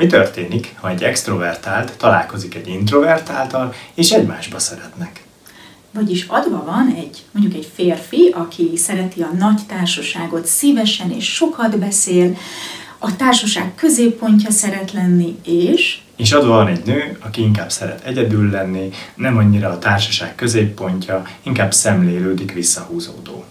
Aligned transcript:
Mi 0.00 0.06
történik, 0.06 0.74
ha 0.80 0.90
egy 0.90 1.02
extrovertált 1.02 1.96
találkozik 1.98 2.54
egy 2.54 2.68
introvertáltal, 2.68 3.74
és 3.94 4.10
egymásba 4.10 4.58
szeretnek? 4.58 5.24
Vagyis 5.90 6.24
adva 6.28 6.64
van 6.64 6.94
egy, 6.96 7.24
mondjuk 7.30 7.54
egy 7.54 7.70
férfi, 7.74 8.34
aki 8.34 8.76
szereti 8.76 9.22
a 9.22 9.32
nagy 9.38 9.60
társaságot 9.66 10.46
szívesen 10.46 11.10
és 11.10 11.34
sokat 11.34 11.78
beszél, 11.78 12.36
a 12.98 13.16
társaság 13.16 13.74
középpontja 13.74 14.50
szeret 14.50 14.92
lenni, 14.92 15.38
és... 15.44 15.98
És 16.16 16.32
adva 16.32 16.54
van 16.54 16.66
egy 16.66 16.84
nő, 16.84 17.18
aki 17.20 17.42
inkább 17.42 17.70
szeret 17.70 18.04
egyedül 18.04 18.50
lenni, 18.50 18.90
nem 19.14 19.36
annyira 19.36 19.68
a 19.68 19.78
társaság 19.78 20.34
középpontja, 20.34 21.26
inkább 21.42 21.72
szemlélődik 21.72 22.52
visszahúzódó. 22.52 23.44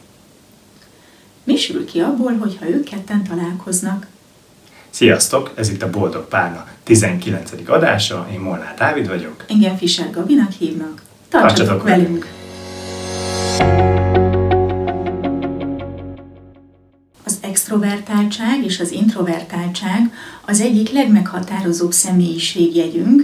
Mi 1.43 1.55
sül 1.55 1.85
ki 1.85 1.99
abból, 1.99 2.37
hogyha 2.37 2.69
ők 2.69 2.83
ketten 2.83 3.23
találkoznak? 3.23 4.07
Sziasztok, 4.89 5.51
ez 5.55 5.69
itt 5.69 5.81
a 5.81 5.89
Boldog 5.89 6.27
Párna 6.27 6.67
19. 6.83 7.51
adása, 7.65 8.27
én 8.33 8.39
Molnár 8.39 8.73
Dávid 8.77 9.07
vagyok. 9.07 9.45
Engem 9.47 9.77
Fischer 9.77 10.11
Gabinak 10.11 10.51
hívnak. 10.51 11.01
Tartsatok, 11.29 11.57
Tartsatok 11.57 11.83
velünk! 11.83 12.07
velünk. 12.07 12.27
Az 17.25 17.37
extrovertáltság 17.41 18.63
és 18.63 18.79
az 18.79 18.91
introvertáltság 18.91 20.13
az 20.45 20.61
egyik 20.61 20.91
legmeghatározóbb 20.91 21.91
személyiségjegyünk, 21.91 23.21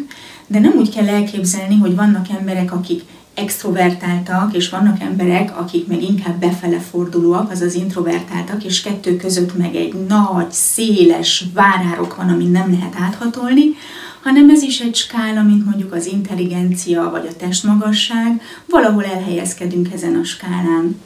de 0.48 0.60
nem 0.60 0.74
úgy 0.78 0.96
kell 0.96 1.08
elképzelni, 1.08 1.78
hogy 1.78 1.96
vannak 1.96 2.30
emberek, 2.30 2.74
akik 2.74 3.02
extrovertáltak, 3.36 4.56
és 4.56 4.70
vannak 4.70 5.02
emberek, 5.02 5.60
akik 5.60 5.88
meg 5.88 6.02
inkább 6.02 6.40
befele 6.40 6.80
fordulóak, 6.80 7.52
azaz 7.52 7.74
introvertáltak, 7.74 8.64
és 8.64 8.82
kettő 8.82 9.16
között 9.16 9.58
meg 9.58 9.76
egy 9.76 9.94
nagy, 10.08 10.52
széles 10.52 11.46
várárok 11.54 12.16
van, 12.16 12.30
amit 12.30 12.52
nem 12.52 12.72
lehet 12.72 12.96
áthatolni, 13.00 13.76
hanem 14.24 14.50
ez 14.50 14.62
is 14.62 14.80
egy 14.80 14.96
skála, 14.96 15.44
mint 15.44 15.66
mondjuk 15.66 15.94
az 15.94 16.06
intelligencia 16.06 17.10
vagy 17.10 17.28
a 17.30 17.36
testmagasság, 17.36 18.42
valahol 18.70 19.04
elhelyezkedünk 19.04 19.94
ezen 19.94 20.16
a 20.16 20.24
skálán. 20.24 21.02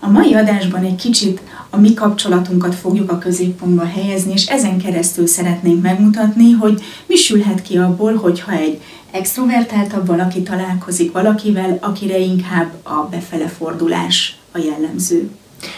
A 0.00 0.08
mai 0.08 0.34
adásban 0.34 0.84
egy 0.84 0.94
kicsit 0.94 1.40
a 1.70 1.76
mi 1.76 1.94
kapcsolatunkat 1.94 2.74
fogjuk 2.74 3.12
a 3.12 3.18
középpontba 3.18 3.84
helyezni, 3.84 4.32
és 4.32 4.46
ezen 4.46 4.78
keresztül 4.78 5.26
szeretnénk 5.26 5.82
megmutatni, 5.82 6.50
hogy 6.50 6.82
mi 7.06 7.16
sülhet 7.16 7.62
ki 7.62 7.76
abból, 7.78 8.14
hogyha 8.14 8.52
egy 8.52 8.80
extrovertáltabb 9.10 10.06
valaki 10.06 10.42
találkozik 10.42 11.12
valakivel, 11.12 11.78
akire 11.80 12.18
inkább 12.18 12.72
a 12.82 13.08
befele 13.10 13.48
fordulás 13.48 14.38
a 14.52 14.58
jellemző. 14.58 15.30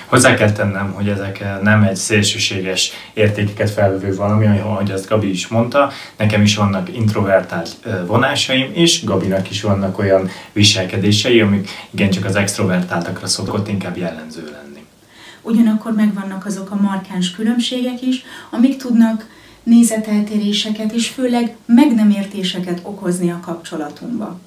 Hozzá 0.07 0.35
kell 0.35 0.53
tennem, 0.53 0.93
hogy 0.93 1.09
ezek 1.09 1.45
nem 1.63 1.83
egy 1.83 1.97
szélsőséges 1.97 2.93
értékeket 3.15 3.71
felvevő 3.71 4.15
valami, 4.15 4.47
ahogy 4.47 4.91
azt 4.91 5.09
Gabi 5.09 5.31
is 5.31 5.49
mondta. 5.49 5.91
Nekem 6.17 6.43
is 6.43 6.57
vannak 6.57 6.97
introvertált 6.97 7.77
vonásaim, 8.07 8.71
és 8.73 9.05
Gabinak 9.05 9.51
is 9.51 9.63
vannak 9.63 9.99
olyan 9.99 10.29
viselkedései, 10.53 11.41
amik 11.41 11.69
igencsak 11.91 12.25
az 12.25 12.37
extrovertáltakra 12.37 13.27
szokott 13.27 13.69
inkább 13.69 13.97
jellemző 13.97 14.43
lenni. 14.45 14.70
Ugyanakkor 15.51 15.93
megvannak 15.93 16.47
azok 16.47 16.71
a 16.71 16.81
markáns 16.81 17.31
különbségek 17.31 18.03
is, 18.03 18.25
amik 18.51 18.77
tudnak 18.77 19.27
nézeteltéréseket 19.63 20.93
és 20.93 21.09
főleg 21.09 21.57
meg 21.67 21.95
nem 21.95 22.11
értéseket 22.11 22.81
okozni 22.83 23.31
a 23.31 23.41
kapcsolatunkba. 23.41 24.39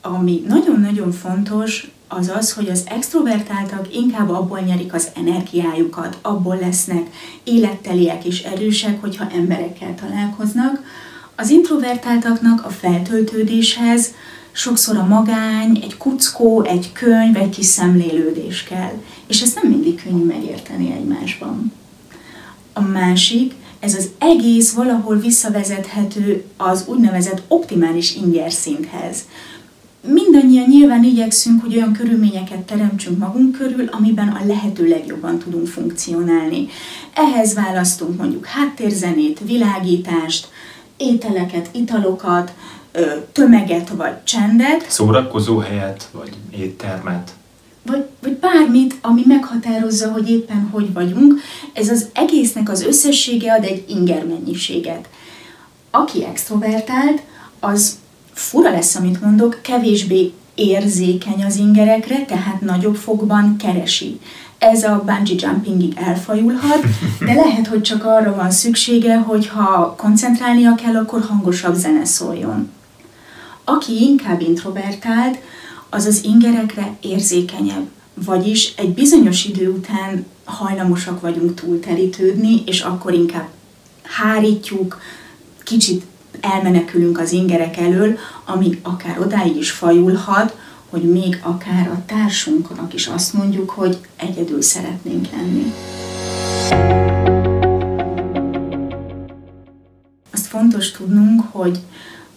Ami 0.00 0.44
nagyon-nagyon 0.48 1.12
fontos, 1.12 1.90
az 2.08 2.28
az, 2.28 2.52
hogy 2.52 2.68
az 2.68 2.84
extrovertáltak 2.88 3.94
inkább 3.94 4.30
abból 4.30 4.60
nyerik 4.60 4.94
az 4.94 5.08
energiájukat, 5.14 6.18
abból 6.22 6.58
lesznek 6.60 7.06
életteliek 7.44 8.24
és 8.24 8.42
erősek, 8.42 9.00
hogyha 9.00 9.30
emberekkel 9.30 9.94
találkoznak. 9.94 10.82
Az 11.36 11.50
introvertáltaknak 11.50 12.64
a 12.64 12.68
feltöltődéshez 12.68 14.14
sokszor 14.56 14.96
a 14.96 15.06
magány, 15.06 15.78
egy 15.82 15.96
kuckó, 15.96 16.62
egy 16.62 16.92
könyv, 16.92 17.36
egy 17.36 17.48
kis 17.48 17.66
szemlélődés 17.66 18.62
kell. 18.62 18.92
És 19.26 19.40
ezt 19.40 19.62
nem 19.62 19.70
mindig 19.70 20.02
könnyű 20.02 20.24
megérteni 20.24 20.92
egymásban. 20.92 21.72
A 22.72 22.80
másik, 22.80 23.54
ez 23.80 23.94
az 23.94 24.10
egész 24.18 24.72
valahol 24.72 25.16
visszavezethető 25.16 26.44
az 26.56 26.84
úgynevezett 26.86 27.42
optimális 27.48 28.14
inger 28.14 28.52
szinthez. 28.52 29.24
Mindannyian 30.08 30.68
nyilván 30.68 31.04
igyekszünk, 31.04 31.60
hogy 31.60 31.76
olyan 31.76 31.92
körülményeket 31.92 32.60
teremtsünk 32.60 33.18
magunk 33.18 33.56
körül, 33.58 33.88
amiben 33.88 34.28
a 34.28 34.46
lehető 34.46 34.88
legjobban 34.88 35.38
tudunk 35.38 35.66
funkcionálni. 35.66 36.68
Ehhez 37.14 37.54
választunk 37.54 38.18
mondjuk 38.18 38.46
háttérzenét, 38.46 39.40
világítást, 39.44 40.48
ételeket, 40.96 41.68
italokat, 41.72 42.52
tömeget 43.32 43.88
vagy 43.88 44.22
csendet. 44.24 44.90
Szórakozó 44.90 45.58
helyet, 45.58 46.08
vagy 46.12 46.32
éttermet 46.50 47.34
vagy, 47.86 48.04
vagy 48.22 48.32
bármit, 48.32 48.94
ami 49.00 49.22
meghatározza, 49.26 50.12
hogy 50.12 50.30
éppen 50.30 50.68
hogy 50.72 50.92
vagyunk, 50.92 51.40
ez 51.72 51.88
az 51.88 52.06
egésznek 52.12 52.70
az 52.70 52.82
összessége 52.82 53.52
ad 53.52 53.64
egy 53.64 53.84
inger 53.88 54.26
mennyiséget. 54.26 55.08
Aki 55.90 56.24
extrovertált, 56.24 57.22
az 57.60 57.98
fura 58.32 58.70
lesz, 58.70 58.94
amit 58.94 59.20
mondok, 59.20 59.58
kevésbé 59.62 60.32
érzékeny 60.54 61.44
az 61.44 61.56
ingerekre, 61.56 62.24
tehát 62.24 62.60
nagyobb 62.60 62.96
fogban 62.96 63.56
keresi. 63.56 64.20
Ez 64.58 64.84
a 64.84 65.02
bungee 65.06 65.48
jumpingig 65.50 65.96
elfajulhat, 65.96 66.80
de 67.20 67.34
lehet, 67.44 67.66
hogy 67.66 67.82
csak 67.82 68.04
arra 68.04 68.34
van 68.34 68.50
szüksége, 68.50 69.16
hogy 69.16 69.48
ha 69.48 69.94
koncentrálnia 69.96 70.74
kell, 70.74 70.96
akkor 70.96 71.20
hangosabb 71.28 71.74
zene 71.74 72.04
szóljon. 72.04 72.70
Aki 73.68 74.02
inkább 74.02 74.40
introvertált, 74.40 75.38
az 75.90 76.04
az 76.04 76.24
ingerekre 76.24 76.96
érzékenyebb. 77.00 77.88
Vagyis 78.14 78.74
egy 78.76 78.94
bizonyos 78.94 79.44
idő 79.44 79.68
után 79.68 80.26
hajlamosak 80.44 81.20
vagyunk 81.20 81.54
túlterítődni, 81.54 82.62
és 82.66 82.80
akkor 82.80 83.12
inkább 83.12 83.48
hárítjuk, 84.02 85.00
kicsit 85.62 86.04
elmenekülünk 86.40 87.18
az 87.18 87.32
ingerek 87.32 87.76
elől, 87.76 88.18
ami 88.44 88.78
akár 88.82 89.20
odáig 89.20 89.56
is 89.56 89.70
fajulhat, 89.70 90.56
hogy 90.90 91.02
még 91.02 91.40
akár 91.42 91.88
a 91.88 92.02
társunknak 92.06 92.94
is 92.94 93.06
azt 93.06 93.32
mondjuk, 93.32 93.70
hogy 93.70 93.98
egyedül 94.16 94.62
szeretnénk 94.62 95.28
lenni. 95.32 95.72
Azt 100.32 100.46
fontos 100.46 100.90
tudnunk, 100.90 101.42
hogy 101.50 101.78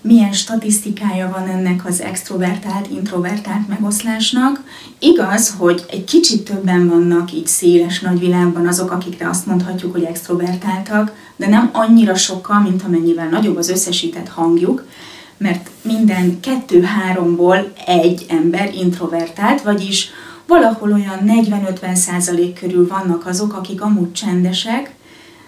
milyen 0.02 0.32
statisztikája 0.32 1.30
van 1.30 1.48
ennek 1.48 1.86
az 1.86 2.02
extrovertált, 2.02 2.88
introvertált 2.92 3.68
megoszlásnak. 3.68 4.64
Igaz, 5.00 5.56
hogy 5.58 5.86
egy 5.90 6.04
kicsit 6.04 6.44
többen 6.44 6.90
vannak 6.90 7.34
így 7.34 7.48
széles 7.48 8.00
nagyvilágban 8.00 8.68
azok, 8.68 8.92
akikre 8.92 9.30
azt 9.30 9.46
mondhatjuk, 9.46 9.92
hogy 9.92 10.04
extrovertáltak, 10.04 11.16
de 11.36 11.48
nem 11.48 11.70
annyira 11.74 12.16
sokkal, 12.16 12.60
mint 12.60 12.84
amennyivel 12.84 13.30
nagyobb 13.30 13.58
az 13.58 13.70
összesített 13.70 14.28
hangjuk, 14.28 14.86
mert 15.38 15.70
minden 15.82 16.40
kettő-háromból 16.40 17.72
egy 17.86 18.26
ember 18.30 18.74
introvertált, 18.74 19.62
vagyis 19.62 20.10
valahol 20.48 20.92
olyan 20.92 21.20
40-50 21.26 21.96
százalék 21.96 22.60
körül 22.60 22.88
vannak 22.88 23.26
azok, 23.26 23.54
akik 23.54 23.82
amúgy 23.82 24.12
csendesek, 24.12 24.94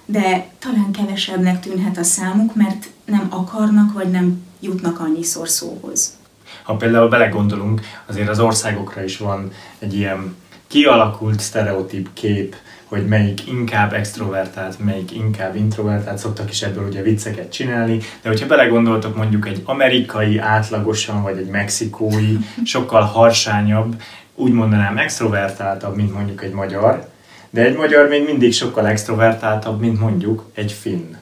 de 0.06 0.48
talán 0.60 0.92
kevesebbnek 0.92 1.60
tűnhet 1.60 1.98
a 1.98 2.04
számuk, 2.04 2.56
mert 2.56 2.88
nem 3.06 3.28
akarnak, 3.30 3.94
vagy 3.94 4.12
nem 4.12 4.44
jutnak 4.60 5.00
annyiszor 5.00 5.50
szóhoz. 5.50 6.20
Ha 6.64 6.76
például 6.76 7.10
belegondolunk, 7.10 7.82
azért 8.06 8.30
az 8.30 8.40
országokra 8.40 9.04
is 9.04 9.18
van 9.18 9.52
egy 9.80 9.94
ilyen 9.94 10.36
kialakult 10.68 11.40
sztereotíp 11.40 12.10
kép, 12.14 12.56
hogy 12.86 13.08
melyik 13.08 13.48
inkább 13.48 13.94
extrovertált, 13.94 14.80
melyik 14.80 15.12
inkább 15.12 15.56
introvertált, 15.56 16.18
szoktak 16.18 16.50
is 16.50 16.62
ebből 16.62 16.88
ugye 16.88 17.02
vicceket 17.02 17.52
csinálni, 17.52 17.98
de 18.22 18.30
hogyha 18.30 18.48
belegondoltok 18.48 19.16
mondjuk 19.16 19.48
egy 19.48 19.62
amerikai 19.66 20.38
átlagosan, 20.38 21.22
vagy 21.22 21.38
egy 21.38 21.50
mexikói, 21.50 22.38
sokkal 22.64 23.02
harsányabb, 23.02 24.02
úgy 24.36 24.52
mondanám 24.52 24.98
extrovertáltabb, 24.98 25.96
mint 25.96 26.14
mondjuk 26.14 26.44
egy 26.44 26.52
magyar, 26.52 27.10
de 27.50 27.62
egy 27.62 27.76
magyar 27.76 28.08
még 28.08 28.26
mindig 28.26 28.54
sokkal 28.54 28.88
extrovertáltabb, 28.88 29.80
mint 29.80 30.00
mondjuk 30.00 30.46
egy 30.54 30.72
finn. 30.72 31.16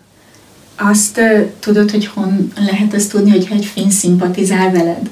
Azt 0.79 1.17
uh, 1.17 1.51
tudod, 1.59 1.91
hogy 1.91 2.05
hon 2.05 2.51
lehet 2.55 2.93
azt 2.93 3.11
tudni, 3.11 3.29
hogy 3.29 3.47
egy 3.51 3.65
finn 3.65 3.89
szimpatizál 3.89 4.71
veled? 4.71 5.09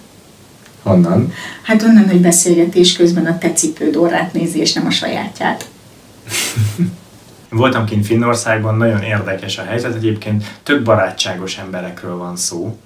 Honnan? 0.83 1.33
Hát 1.61 1.83
onnan, 1.83 2.09
hogy 2.09 2.21
beszélgetés 2.21 2.93
közben 2.93 3.25
a 3.25 3.37
te 3.37 3.51
cipőd 3.51 3.95
orrát 3.95 4.33
nézi, 4.33 4.59
és 4.59 4.73
nem 4.73 4.85
a 4.85 4.91
sajátját. 4.91 5.69
Voltam 7.49 7.85
kint 7.85 8.05
Finnországban, 8.05 8.75
nagyon 8.75 9.01
érdekes 9.01 9.57
a 9.57 9.63
helyzet, 9.63 9.95
egyébként 9.95 10.43
több 10.63 10.83
barátságos 10.83 11.57
emberekről 11.57 12.17
van 12.17 12.35
szó, 12.35 12.77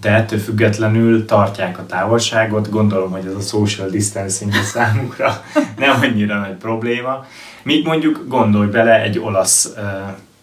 de 0.00 0.10
ettől 0.10 0.38
függetlenül 0.38 1.24
tartják 1.24 1.78
a 1.78 1.86
távolságot, 1.86 2.70
gondolom, 2.70 3.10
hogy 3.10 3.26
ez 3.26 3.34
a 3.34 3.40
social 3.40 3.88
distancing 3.88 4.52
a 4.52 4.62
számukra 4.62 5.44
nem 5.78 6.00
annyira 6.02 6.38
nagy 6.38 6.56
probléma. 6.56 7.26
Míg 7.62 7.86
mondjuk 7.86 8.24
gondolj 8.28 8.66
bele 8.66 9.02
egy 9.02 9.18
olasz 9.18 9.72
uh, 9.76 9.82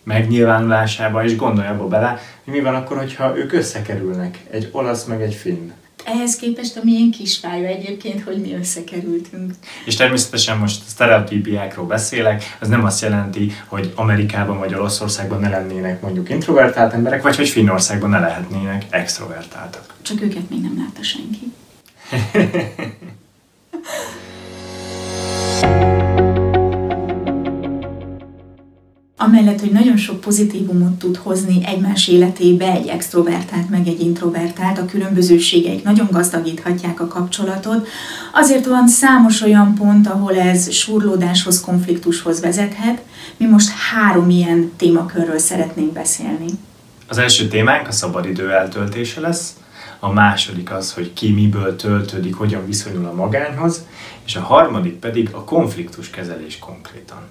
megnyilvánulásába, 0.04 1.24
és 1.24 1.36
gondolj 1.36 1.68
abba 1.68 1.88
bele, 1.88 2.20
hogy 2.44 2.54
mi 2.54 2.60
van 2.60 2.76
akkor, 2.76 2.98
hogyha 2.98 3.38
ők 3.38 3.54
összekerülnek, 3.54 4.40
egy 4.52 4.70
olasz 4.72 5.04
meg 5.04 5.22
egy 5.22 5.34
finn. 5.34 5.72
Ehhez 6.06 6.36
képest 6.36 6.78
a 6.78 6.82
milyen 6.84 7.12
kis 7.12 7.38
fája 7.38 7.68
egyébként, 7.68 8.24
hogy 8.24 8.42
mi 8.42 8.54
összekerültünk. 8.54 9.54
És 9.86 9.96
természetesen 9.96 10.58
most 10.58 10.82
sztereotípiákról 10.88 11.86
beszélek, 11.86 12.58
az 12.60 12.68
nem 12.68 12.84
azt 12.86 13.02
jelenti, 13.02 13.52
hogy 13.66 13.94
Amerikában 13.96 14.58
vagy 14.58 14.74
Olaszországban 14.74 15.40
ne 15.40 15.50
lennének 15.50 16.02
mondjuk 16.02 16.30
introvertált 16.30 16.94
emberek, 16.94 17.22
vagy 17.22 17.36
hogy 17.36 17.50
Finnországban 17.50 18.10
ne 18.10 18.20
lehetnének 18.20 18.86
extrovertáltak. 18.90 19.94
Csak 20.02 20.22
őket 20.22 20.50
még 20.50 20.62
nem 20.62 20.74
látta 20.78 21.04
senki. 21.04 21.54
amellett, 29.30 29.60
hogy 29.60 29.72
nagyon 29.72 29.98
sok 29.98 30.22
pozitívumot 30.22 30.92
tud 30.92 31.18
hozni 31.18 31.66
egymás 31.66 32.08
életébe 32.08 32.72
egy 32.72 32.88
extrovertált 32.88 33.70
meg 33.70 33.88
egy 33.88 34.00
introvertált, 34.00 34.78
a 34.78 34.86
különbözőségeik 34.86 35.84
nagyon 35.84 36.08
gazdagíthatják 36.12 37.02
a 37.02 37.08
kapcsolatot, 37.08 37.88
azért 38.34 38.66
van 38.66 38.88
számos 38.88 39.42
olyan 39.42 39.76
pont, 39.76 40.08
ahol 40.08 40.36
ez 40.36 40.72
surlódáshoz, 40.72 41.62
konfliktushoz 41.62 42.42
vezethet. 42.42 43.02
Mi 43.38 43.46
most 43.46 43.70
három 43.70 44.30
ilyen 44.30 44.72
témakörről 44.78 45.38
szeretnénk 45.38 45.94
beszélni. 45.94 46.48
Az 47.08 47.18
első 47.18 47.48
témánk 47.48 47.88
a 47.88 47.92
szabadidő 47.92 48.52
eltöltése 48.52 49.22
lesz, 49.22 49.54
a 50.00 50.12
második 50.12 50.72
az, 50.72 50.94
hogy 50.94 51.14
ki 51.14 51.32
miből 51.32 51.76
töltődik, 51.76 52.36
hogyan 52.36 52.66
viszonyul 52.66 53.06
a 53.06 53.14
magányhoz, 53.14 53.86
és 54.26 54.36
a 54.36 54.42
harmadik 54.42 54.94
pedig 54.94 55.30
a 55.32 55.44
konfliktus 55.44 56.10
kezelés 56.10 56.60
konkrétan 56.60 57.22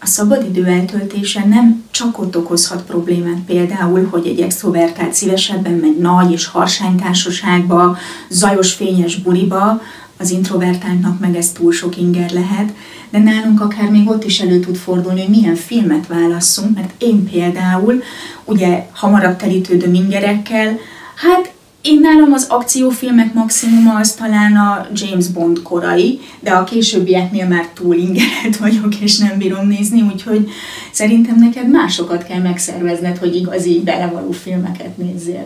a 0.00 0.06
szabadidő 0.06 0.64
eltöltése 0.64 1.44
nem 1.44 1.84
csak 1.90 2.18
ott 2.18 2.36
okozhat 2.36 2.82
problémát, 2.82 3.40
például, 3.46 4.08
hogy 4.10 4.26
egy 4.26 4.40
extrovertált 4.40 5.14
szívesebben 5.14 5.72
megy 5.72 5.98
nagy 5.98 6.32
és 6.32 6.46
harsány 6.46 6.96
társaságba, 6.96 7.96
zajos 8.28 8.72
fényes 8.72 9.16
buliba, 9.16 9.82
az 10.18 10.30
introvertáltnak 10.30 11.20
meg 11.20 11.36
ez 11.36 11.50
túl 11.52 11.72
sok 11.72 11.96
inger 11.96 12.30
lehet, 12.30 12.72
de 13.10 13.18
nálunk 13.18 13.60
akár 13.60 13.90
még 13.90 14.08
ott 14.08 14.24
is 14.24 14.40
elő 14.40 14.60
tud 14.60 14.76
fordulni, 14.76 15.20
hogy 15.20 15.36
milyen 15.36 15.54
filmet 15.54 16.06
válasszunk, 16.06 16.74
mert 16.74 17.02
én 17.02 17.30
például, 17.30 18.02
ugye 18.44 18.86
hamarabb 18.92 19.36
telítődöm 19.36 19.94
ingerekkel, 19.94 20.78
hát 21.14 21.52
én 21.82 22.00
nálam 22.00 22.32
az 22.32 22.46
akciófilmek 22.48 23.32
maximuma 23.32 23.98
az 23.98 24.14
talán 24.14 24.56
a 24.56 24.86
James 24.92 25.26
Bond 25.26 25.62
korai, 25.62 26.20
de 26.40 26.50
a 26.50 26.64
későbbieknél 26.64 27.46
már 27.46 27.68
túl 27.74 27.94
ingeret 27.94 28.56
vagyok, 28.58 29.00
és 29.00 29.18
nem 29.18 29.38
bírom 29.38 29.66
nézni, 29.66 30.02
úgyhogy 30.02 30.48
szerintem 30.92 31.36
neked 31.38 31.70
másokat 31.70 32.24
kell 32.24 32.40
megszervezned, 32.40 33.18
hogy 33.18 33.36
igazi 33.36 33.82
belevaló 33.84 34.30
filmeket 34.30 34.96
nézzél. 34.96 35.42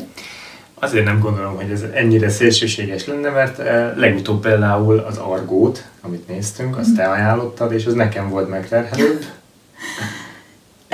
Azért 0.75 1.05
nem 1.05 1.21
gondolom, 1.21 1.55
hogy 1.55 1.71
ez 1.71 1.85
ennyire 1.95 2.29
szélsőséges 2.29 3.07
lenne, 3.07 3.31
mert 3.31 3.59
eh, 3.59 3.93
legutóbb 3.97 4.41
például 4.41 4.99
az 4.99 5.17
Argót, 5.17 5.85
amit 6.01 6.29
néztünk, 6.29 6.77
azt 6.77 6.97
te 6.97 7.05
ajánlottad, 7.05 7.73
és 7.73 7.87
az 7.87 7.95
nekem 7.95 8.29
volt 8.29 8.49
megterhelőbb. 8.49 9.25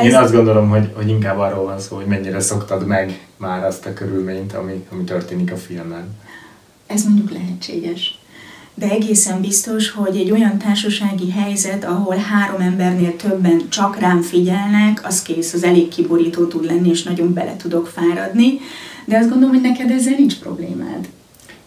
Én 0.03 0.15
azt 0.15 0.33
gondolom, 0.33 0.69
hogy, 0.69 0.93
hogy 0.95 1.09
inkább 1.09 1.39
arról 1.39 1.65
van 1.65 1.79
szó, 1.79 1.97
hogy 1.97 2.07
mennyire 2.07 2.41
szoktad 2.41 2.87
meg 2.87 3.28
már 3.39 3.65
azt 3.65 3.87
a 3.87 3.93
körülményt, 3.93 4.53
ami, 4.53 4.87
ami 4.93 5.05
történik 5.05 5.53
a 5.53 5.57
filmen. 5.57 6.17
Ez 6.87 7.05
mondjuk 7.05 7.31
lehetséges. 7.31 8.19
De 8.75 8.91
egészen 8.91 9.41
biztos, 9.41 9.91
hogy 9.91 10.17
egy 10.17 10.31
olyan 10.31 10.59
társasági 10.59 11.31
helyzet, 11.31 11.85
ahol 11.85 12.17
három 12.17 12.61
embernél 12.61 13.17
többen 13.17 13.69
csak 13.69 13.99
rám 13.99 14.23
figyelnek, 14.23 15.07
az 15.07 15.23
kész, 15.23 15.53
az 15.53 15.65
elég 15.65 15.89
kiborító 15.89 16.47
tud 16.47 16.65
lenni, 16.65 16.89
és 16.89 17.03
nagyon 17.03 17.33
bele 17.33 17.57
tudok 17.57 17.87
fáradni. 17.87 18.59
De 19.05 19.17
azt 19.17 19.29
gondolom, 19.29 19.55
hogy 19.55 19.63
neked 19.63 19.91
ezzel 19.91 20.15
nincs 20.19 20.39
problémád. 20.39 21.09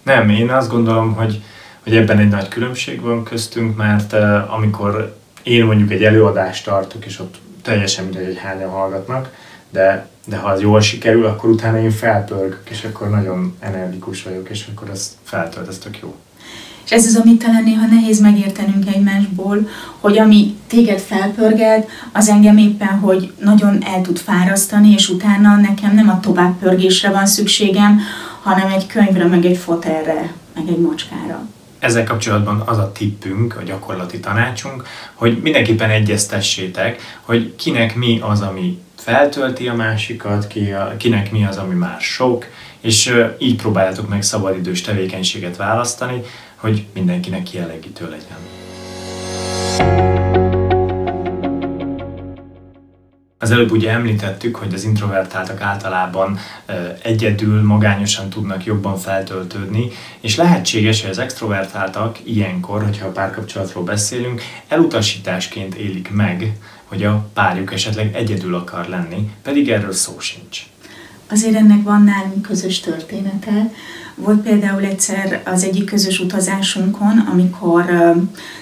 Nem, 0.03 0.29
én 0.29 0.49
azt 0.49 0.69
gondolom, 0.69 1.13
hogy, 1.13 1.41
hogy 1.83 1.95
ebben 1.95 2.17
egy 2.17 2.29
nagy 2.29 2.47
különbség 2.47 3.01
van 3.01 3.23
köztünk, 3.23 3.77
mert 3.77 4.13
uh, 4.13 4.53
amikor 4.53 5.17
én 5.43 5.65
mondjuk 5.65 5.91
egy 5.91 6.03
előadást 6.03 6.65
tartok, 6.65 7.05
és 7.05 7.19
ott 7.19 7.35
teljesen 7.61 8.03
mindegy, 8.03 8.25
hogy 8.25 8.37
hányan 8.37 8.69
hallgatnak, 8.69 9.33
de, 9.71 10.07
de 10.25 10.37
ha 10.37 10.49
az 10.49 10.61
jól 10.61 10.81
sikerül, 10.81 11.25
akkor 11.25 11.49
utána 11.49 11.79
én 11.79 11.91
felpörgök, 11.91 12.69
és 12.69 12.83
akkor 12.83 13.09
nagyon 13.09 13.55
energikus 13.59 14.23
vagyok, 14.23 14.49
és 14.49 14.67
akkor 14.71 14.89
ez 14.89 15.17
feltölt, 15.23 15.67
ez 15.67 15.77
tök 15.77 15.99
jó. 16.01 16.15
És 16.85 16.91
ez 16.91 17.05
az, 17.05 17.15
amit 17.15 17.43
talán 17.43 17.63
néha 17.63 17.85
nehéz 17.85 18.19
megértenünk 18.19 18.87
egymásból, 18.87 19.67
hogy 19.99 20.17
ami 20.17 20.55
téged 20.67 20.99
felpörgelt, 20.99 21.89
az 22.11 22.29
engem 22.29 22.57
éppen, 22.57 22.99
hogy 22.99 23.31
nagyon 23.39 23.83
el 23.83 24.01
tud 24.01 24.17
fárasztani, 24.17 24.91
és 24.93 25.09
utána 25.09 25.55
nekem 25.55 25.95
nem 25.95 26.09
a 26.09 26.19
továbbpörgésre 26.19 27.09
van 27.09 27.25
szükségem, 27.25 27.99
hanem 28.41 28.71
egy 28.71 28.87
könyvre, 28.87 29.25
meg 29.25 29.45
egy 29.45 29.57
fotelre, 29.57 30.31
meg 30.55 30.67
egy 30.67 30.79
mocskára 30.79 31.47
ezzel 31.81 32.03
kapcsolatban 32.03 32.59
az 32.65 32.77
a 32.77 32.91
tippünk, 32.91 33.57
a 33.57 33.63
gyakorlati 33.63 34.19
tanácsunk, 34.19 34.83
hogy 35.13 35.39
mindenképpen 35.41 35.89
egyeztessétek, 35.89 37.01
hogy 37.21 37.55
kinek 37.55 37.95
mi 37.95 38.19
az, 38.23 38.41
ami 38.41 38.79
feltölti 38.97 39.67
a 39.67 39.73
másikat, 39.73 40.47
ki 40.47 40.71
a, 40.71 40.93
kinek 40.97 41.31
mi 41.31 41.45
az, 41.45 41.57
ami 41.57 41.75
már 41.75 41.99
sok, 41.99 42.45
és 42.81 43.13
így 43.37 43.55
próbáljátok 43.55 44.09
meg 44.09 44.21
szabadidős 44.21 44.81
tevékenységet 44.81 45.57
választani, 45.57 46.21
hogy 46.55 46.85
mindenkinek 46.93 47.43
kielégítő 47.43 48.09
legyen. 48.09 48.37
Az 53.41 53.51
előbb 53.51 53.71
ugye 53.71 53.91
említettük, 53.91 54.55
hogy 54.55 54.73
az 54.73 54.83
introvertáltak 54.83 55.61
általában 55.61 56.39
egyedül, 57.01 57.61
magányosan 57.61 58.29
tudnak 58.29 58.65
jobban 58.65 58.97
feltöltődni, 58.97 59.89
és 60.19 60.35
lehetséges, 60.35 61.01
hogy 61.01 61.09
az 61.09 61.17
extrovertáltak 61.17 62.19
ilyenkor, 62.23 62.83
hogyha 62.83 63.07
a 63.07 63.11
párkapcsolatról 63.11 63.83
beszélünk, 63.83 64.41
elutasításként 64.67 65.75
élik 65.75 66.11
meg, 66.11 66.51
hogy 66.85 67.03
a 67.03 67.27
párjuk 67.33 67.73
esetleg 67.73 68.15
egyedül 68.15 68.55
akar 68.55 68.87
lenni, 68.87 69.31
pedig 69.43 69.69
erről 69.69 69.93
szó 69.93 70.19
sincs. 70.19 70.70
Azért 71.31 71.55
ennek 71.55 71.83
van 71.83 72.03
nálunk 72.03 72.41
közös 72.41 72.79
története. 72.79 73.71
Volt 74.15 74.41
például 74.41 74.83
egyszer 74.83 75.41
az 75.45 75.63
egyik 75.63 75.85
közös 75.85 76.19
utazásunkon, 76.19 77.17
amikor 77.17 77.85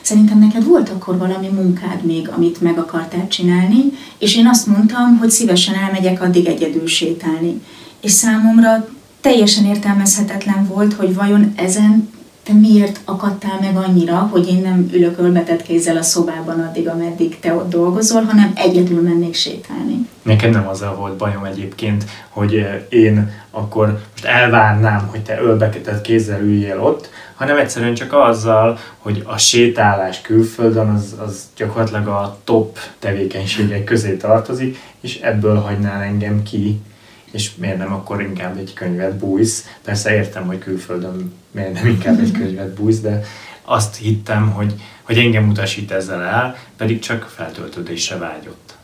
szerintem 0.01 0.39
neked 0.39 0.63
volt 0.63 0.89
akkor 0.89 1.18
valami 1.18 1.48
munkád 1.48 2.06
még, 2.06 2.30
amit 2.30 2.62
meg 2.62 2.77
akartál 2.77 3.27
csinálni, 3.27 3.83
és 4.18 4.36
én 4.36 4.48
azt 4.48 4.68
mondtam, 4.68 5.18
hogy 5.18 5.30
szívesen 5.30 5.75
elmegyek 5.75 6.21
addig 6.21 6.45
egyedül 6.45 6.88
sétálni. 6.88 7.62
És 8.01 8.12
számomra 8.12 8.88
teljesen 9.21 9.66
értelmezhetetlen 9.66 10.68
volt, 10.68 10.94
hogy 10.94 11.14
vajon 11.14 11.54
ezen 11.56 12.09
te 12.50 12.56
miért 12.56 13.00
akadtál 13.06 13.60
meg 13.62 13.78
annyira, 13.78 14.16
hogy 14.16 14.48
én 14.48 14.62
nem 14.62 14.90
ülök 14.94 15.20
ölbetett 15.20 15.62
kézzel 15.62 15.98
a 15.98 16.02
szobában 16.02 16.60
addig, 16.60 16.88
ameddig 16.88 17.40
te 17.40 17.54
ott 17.54 17.70
dolgozol, 17.70 18.24
hanem 18.24 18.52
egyedül 18.56 19.02
mennék 19.02 19.34
sétálni. 19.34 20.08
Nekem 20.22 20.52
nem 20.52 20.68
azzal 20.68 20.96
volt 20.96 21.16
bajom 21.16 21.44
egyébként, 21.44 22.06
hogy 22.30 22.56
eh, 22.56 22.82
én 22.90 23.32
akkor 23.52 24.00
most 24.12 24.26
elvárnám, 24.26 25.08
hogy 25.12 25.22
te 25.22 25.42
ölbetett 25.42 26.02
kézzel 26.02 26.42
üljél 26.42 26.80
ott, 26.80 27.10
hanem 27.36 27.58
egyszerűen 27.58 27.94
csak 27.94 28.14
azzal, 28.14 28.78
hogy 28.98 29.24
a 29.26 29.38
sétálás 29.38 30.22
külföldön 30.22 30.90
az, 30.90 31.16
az 31.26 31.48
gyakorlatilag 31.56 32.08
a 32.08 32.38
top 32.44 32.78
tevékenységek 33.00 33.84
közé 33.84 34.16
tartozik, 34.16 34.78
és 35.02 35.20
ebből 35.20 35.56
hagynál 35.56 36.02
engem 36.02 36.44
ki, 36.44 36.82
és 37.31 37.56
miért 37.56 37.78
nem 37.78 37.94
akkor 37.94 38.21
inkább 38.21 38.57
egy 38.57 38.74
könyvet 38.74 39.18
bújsz. 39.18 39.66
Persze 39.83 40.16
értem, 40.16 40.45
hogy 40.45 40.59
külföldön 40.59 41.33
miért 41.52 41.74
nem 41.74 41.88
inkább 41.88 42.19
egy 42.19 42.31
könyvet 42.40 42.74
bújsz, 42.74 43.00
de 43.00 43.21
azt 43.64 43.95
hittem, 43.95 44.52
hogy, 44.52 44.74
hogy 45.04 45.18
engem 45.18 45.50
utasít 45.50 45.92
ezzel 45.92 46.21
el, 46.21 46.57
pedig 46.78 47.00
csak 47.00 47.31
feltöltődésre 47.36 48.18
vágyott. 48.18 48.78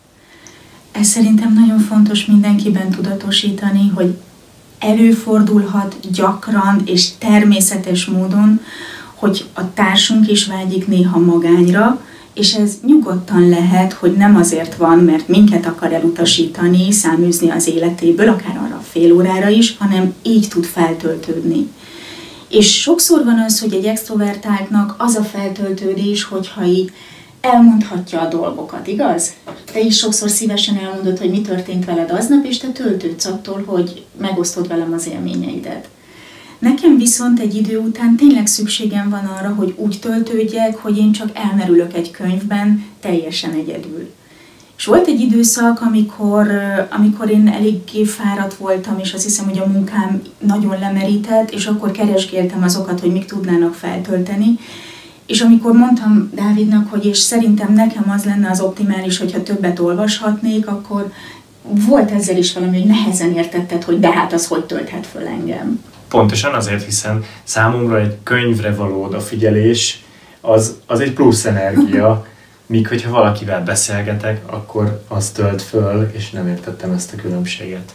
Ez 0.92 1.08
szerintem 1.08 1.54
nagyon 1.54 1.80
fontos 1.80 2.26
mindenkiben 2.26 2.90
tudatosítani, 2.90 3.92
hogy 3.94 4.18
előfordulhat 4.80 5.96
gyakran 6.12 6.82
és 6.86 7.10
természetes 7.18 8.06
módon, 8.06 8.62
hogy 9.14 9.46
a 9.54 9.74
társunk 9.74 10.30
is 10.32 10.46
vágyik 10.46 10.88
néha 10.88 11.20
magányra, 11.20 12.02
és 12.36 12.54
ez 12.54 12.74
nyugodtan 12.86 13.50
lehet, 13.50 13.94
hogy 13.94 14.14
nem 14.14 14.36
azért 14.36 14.76
van, 14.76 15.00
mert 15.00 15.28
minket 15.28 15.66
akar 15.66 15.94
elutasítani, 15.94 16.92
száműzni 16.92 17.50
az 17.50 17.68
életéből, 17.68 18.30
akár 18.30 18.58
arra 18.58 18.82
fél 18.90 19.14
órára 19.14 19.50
is, 19.50 19.78
hanem 19.78 20.14
így 20.24 20.48
tud 20.48 20.66
feltöltődni. 20.66 21.68
És 22.50 22.82
sokszor 22.82 23.24
van 23.24 23.40
az, 23.40 23.60
hogy 23.60 23.74
egy 23.74 23.86
extrovertáltnak 23.86 24.96
az 24.98 25.16
a 25.16 25.24
feltöltődés, 25.24 26.24
hogyha 26.24 26.66
így 26.66 26.92
elmondhatja 27.42 28.22
a 28.22 28.28
dolgokat, 28.28 28.88
igaz? 28.88 29.34
Te 29.72 29.80
is 29.80 29.98
sokszor 29.98 30.30
szívesen 30.30 30.78
elmondod, 30.78 31.18
hogy 31.18 31.30
mi 31.30 31.42
történt 31.42 31.86
veled 31.86 32.12
aznap, 32.12 32.46
és 32.46 32.58
te 32.58 32.68
töltődsz 32.68 33.26
attól, 33.26 33.64
hogy 33.66 34.06
megosztod 34.18 34.68
velem 34.68 34.94
az 34.94 35.08
élményeidet. 35.08 35.88
Nekem 36.60 36.98
viszont 36.98 37.40
egy 37.40 37.56
idő 37.56 37.78
után 37.78 38.16
tényleg 38.16 38.48
szükségem 38.48 39.10
van 39.10 39.26
arra, 39.26 39.54
hogy 39.54 39.74
úgy 39.78 40.00
töltődjek, 40.00 40.76
hogy 40.76 40.98
én 40.98 41.12
csak 41.12 41.30
elmerülök 41.34 41.94
egy 41.94 42.12
könyvben 42.12 42.86
teljesen 43.00 43.52
egyedül. 43.52 44.10
És 44.78 44.86
volt 44.86 45.08
egy 45.08 45.20
időszak, 45.20 45.82
amikor, 45.82 46.48
amikor 46.90 47.30
én 47.30 47.48
eléggé 47.48 48.04
fáradt 48.04 48.54
voltam, 48.54 49.00
és 49.00 49.14
azt 49.14 49.24
hiszem, 49.24 49.46
hogy 49.46 49.60
a 49.60 49.68
munkám 49.68 50.22
nagyon 50.40 50.80
lemerített, 50.80 51.52
és 51.52 51.66
akkor 51.66 51.92
keresgéltem 51.92 52.64
azokat, 52.64 53.00
hogy 53.00 53.12
mik 53.12 53.26
tudnának 53.26 53.74
feltölteni. 53.74 54.60
És 55.26 55.42
amikor 55.42 55.72
mondtam 55.74 56.30
Dávidnak, 56.34 56.90
hogy 56.90 57.06
és 57.06 57.18
szerintem 57.18 57.74
nekem 57.74 58.12
az 58.16 58.24
lenne 58.24 58.50
az 58.50 58.60
optimális, 58.60 59.18
hogyha 59.18 59.44
többet 59.44 59.80
olvashatnék, 59.80 60.68
akkor 60.68 61.12
volt 61.62 62.12
ezzel 62.12 62.38
is 62.38 62.54
valami, 62.54 62.78
hogy 62.78 62.88
nehezen 62.88 63.34
értetted, 63.34 63.84
hogy 63.84 64.00
de 64.00 64.12
hát 64.12 64.34
az 64.34 64.48
hogy 64.48 64.66
tölthet 64.66 65.08
föl 65.08 65.28
engem. 65.28 65.80
Pontosan 66.16 66.54
azért, 66.54 66.84
hiszen 66.84 67.24
számomra 67.44 68.00
egy 68.00 68.18
könyvre 68.24 68.76
való 68.76 69.04
odafigyelés 69.04 70.04
az, 70.42 70.76
az 70.86 71.00
egy 71.00 71.14
plusz 71.14 71.46
energia, 71.46 72.26
míg 72.66 72.88
hogyha 72.88 73.12
valakivel 73.12 73.64
beszélgetek, 73.64 74.52
akkor 74.52 75.04
az 75.08 75.30
tölt 75.30 75.62
föl, 75.62 76.10
és 76.14 76.30
nem 76.30 76.48
értettem 76.48 76.92
ezt 76.92 77.14
a 77.14 77.22
különbséget. 77.22 77.94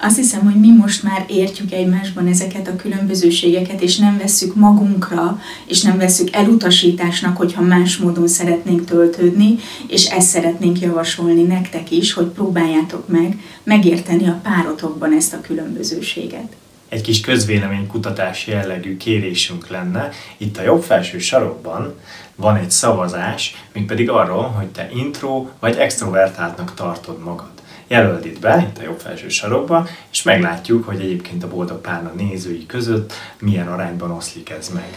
Azt 0.00 0.16
hiszem, 0.16 0.40
hogy 0.40 0.60
mi 0.60 0.70
most 0.70 1.02
már 1.02 1.24
értjük 1.28 1.72
egymásban 1.72 2.26
ezeket 2.26 2.68
a 2.68 2.76
különbözőségeket, 2.76 3.80
és 3.80 3.96
nem 3.96 4.18
vesszük 4.18 4.54
magunkra, 4.54 5.40
és 5.66 5.82
nem 5.82 5.98
vesszük 5.98 6.34
elutasításnak, 6.34 7.36
hogyha 7.36 7.62
más 7.62 7.96
módon 7.96 8.28
szeretnénk 8.28 8.84
töltődni, 8.84 9.54
és 9.88 10.04
ezt 10.04 10.28
szeretnénk 10.28 10.80
javasolni 10.80 11.42
nektek 11.42 11.90
is, 11.90 12.12
hogy 12.12 12.26
próbáljátok 12.26 13.08
meg 13.08 13.38
megérteni 13.62 14.28
a 14.28 14.40
párotokban 14.42 15.12
ezt 15.12 15.32
a 15.32 15.40
különbözőséget 15.40 16.56
egy 16.88 17.00
kis 17.00 17.20
közvéleménykutatás 17.20 18.46
jellegű 18.46 18.96
kérésünk 18.96 19.68
lenne. 19.68 20.10
Itt 20.36 20.58
a 20.58 20.62
jobb 20.62 20.82
felső 20.82 21.18
sarokban 21.18 21.94
van 22.34 22.56
egy 22.56 22.70
szavazás, 22.70 23.54
mégpedig 23.72 24.10
arról, 24.10 24.42
hogy 24.42 24.66
te 24.66 24.88
intro 24.94 25.46
vagy 25.60 25.76
extrovertáltnak 25.76 26.74
tartod 26.74 27.22
magad. 27.22 27.50
Jelöld 27.86 28.26
itt 28.26 28.40
be, 28.40 28.66
itt 28.70 28.78
a 28.78 28.82
jobb 28.82 28.98
felső 28.98 29.28
sarokba, 29.28 29.88
és 30.10 30.22
meglátjuk, 30.22 30.84
hogy 30.84 31.00
egyébként 31.00 31.44
a 31.44 31.48
boldog 31.48 31.80
párna 31.80 32.12
nézői 32.16 32.66
között 32.66 33.12
milyen 33.38 33.68
arányban 33.68 34.10
oszlik 34.10 34.50
ez 34.50 34.68
meg. 34.68 34.96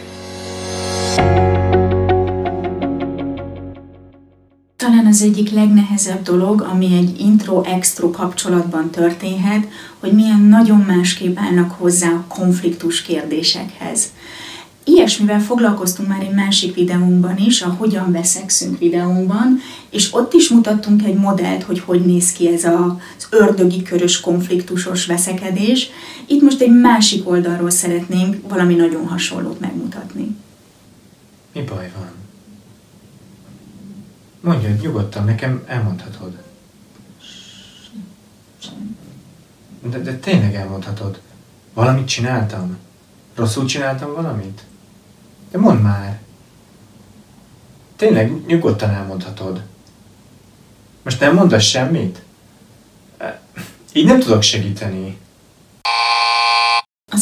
Talán 4.82 5.06
az 5.06 5.22
egyik 5.22 5.50
legnehezebb 5.50 6.22
dolog, 6.22 6.60
ami 6.60 6.94
egy 6.96 7.20
intro-extro 7.20 8.10
kapcsolatban 8.10 8.90
történhet, 8.90 9.68
hogy 9.98 10.12
milyen 10.12 10.40
nagyon 10.40 10.78
másképp 10.78 11.38
állnak 11.38 11.70
hozzá 11.70 12.08
a 12.08 12.24
konfliktus 12.28 13.02
kérdésekhez. 13.02 14.12
Ilyesmivel 14.84 15.40
foglalkoztunk 15.40 16.08
már 16.08 16.22
egy 16.22 16.34
másik 16.34 16.74
videónkban 16.74 17.36
is, 17.36 17.62
a 17.62 17.68
Hogyan 17.68 18.12
veszekszünk 18.12 18.78
videónkban, 18.78 19.58
és 19.90 20.14
ott 20.14 20.32
is 20.32 20.48
mutattunk 20.48 21.04
egy 21.04 21.16
modellt, 21.16 21.62
hogy 21.62 21.80
hogy 21.80 22.04
néz 22.04 22.32
ki 22.32 22.48
ez 22.48 22.64
az 22.64 23.26
ördögi 23.30 23.82
körös 23.82 24.20
konfliktusos 24.20 25.06
veszekedés. 25.06 25.90
Itt 26.26 26.42
most 26.42 26.60
egy 26.60 26.80
másik 26.80 27.28
oldalról 27.28 27.70
szeretnénk 27.70 28.48
valami 28.48 28.74
nagyon 28.74 29.06
hasonlót 29.06 29.60
megmutatni. 29.60 30.36
Mi 31.52 31.60
baj 31.60 31.92
van? 31.98 32.21
Mondja, 34.42 34.68
nyugodtan, 34.70 35.24
nekem 35.24 35.64
elmondhatod. 35.66 36.42
De, 39.82 39.98
de 39.98 40.18
tényleg 40.18 40.54
elmondhatod. 40.54 41.20
Valamit 41.74 42.06
csináltam? 42.06 42.78
Rosszul 43.34 43.64
csináltam 43.64 44.12
valamit? 44.12 44.62
De 45.50 45.58
mondd 45.58 45.80
már. 45.80 46.20
Tényleg 47.96 48.46
nyugodtan 48.46 48.90
elmondhatod. 48.90 49.62
Most 51.02 51.20
nem 51.20 51.34
mondasz 51.34 51.64
semmit? 51.64 52.22
Így 53.92 54.06
nem 54.06 54.20
tudok 54.20 54.42
segíteni. 54.42 55.18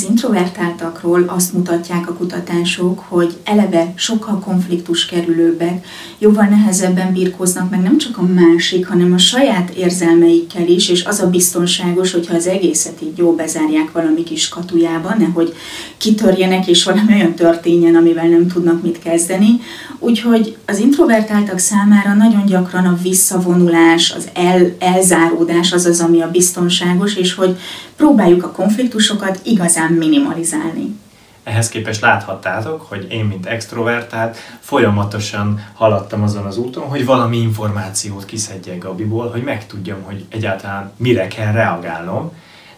Az 0.01 0.07
introvertáltakról 0.09 1.25
azt 1.27 1.53
mutatják 1.53 2.09
a 2.09 2.13
kutatások, 2.13 3.05
hogy 3.09 3.37
eleve 3.45 3.93
sokkal 3.95 4.39
konfliktus 4.39 5.07
kerülőbbek, 5.07 5.87
jóval 6.19 6.45
nehezebben 6.45 7.13
birkóznak 7.13 7.71
meg 7.71 7.81
nem 7.81 7.99
csak 7.99 8.19
a 8.19 8.23
másik, 8.23 8.87
hanem 8.87 9.13
a 9.13 9.19
saját 9.19 9.71
érzelmeikkel 9.71 10.67
is, 10.67 10.89
és 10.89 11.05
az 11.05 11.21
a 11.21 11.31
biztonságos, 11.31 12.13
hogyha 12.13 12.35
az 12.35 12.47
egészet 12.47 13.03
így 13.03 13.19
jó 13.19 13.35
bezárják 13.35 13.93
valami 13.93 14.23
kis 14.23 14.49
katujába, 14.49 15.15
nehogy 15.19 15.55
kitörjenek 15.97 16.67
és 16.67 16.85
valami 16.85 17.13
olyan 17.15 17.35
történjen, 17.35 17.95
amivel 17.95 18.29
nem 18.29 18.49
tudnak 18.49 18.83
mit 18.83 18.99
kezdeni. 18.99 19.61
Úgyhogy 19.99 20.57
az 20.67 20.79
introvertáltak 20.79 21.59
számára 21.59 22.15
nagyon 22.15 22.47
gyakran 22.47 22.87
a 22.87 22.99
visszavonulás, 23.03 24.11
az 24.17 24.29
el, 24.35 24.75
elzáródás 24.79 25.73
az 25.73 25.85
az, 25.87 26.01
ami 26.01 26.21
a 26.21 26.31
biztonságos, 26.31 27.17
és 27.17 27.35
hogy 27.35 27.57
próbáljuk 27.97 28.45
a 28.45 28.51
konfliktusokat 28.51 29.41
igazán 29.43 29.90
minimalizálni. 29.93 30.99
Ehhez 31.43 31.69
képest 31.69 32.01
láthattátok, 32.01 32.83
hogy 32.83 33.07
én, 33.11 33.25
mint 33.25 33.47
extrovertált, 33.47 34.37
folyamatosan 34.61 35.67
haladtam 35.75 36.23
azon 36.23 36.45
az 36.45 36.57
úton, 36.57 36.89
hogy 36.89 37.05
valami 37.05 37.37
információt 37.37 38.25
kiszedjek 38.25 38.79
Gabiból, 38.79 39.31
hogy 39.31 39.43
megtudjam, 39.43 40.03
hogy 40.03 40.25
egyáltalán 40.29 40.93
mire 40.97 41.29
kell 41.29 41.53
reagálnom, 41.53 42.33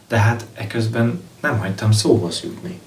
tehát 0.06 0.46
eközben 0.54 1.22
nem 1.40 1.58
hagytam 1.58 1.92
szóhoz 1.92 2.40
jutni. 2.44 2.80